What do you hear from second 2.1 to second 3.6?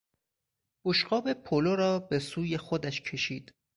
سوی خودش کشید.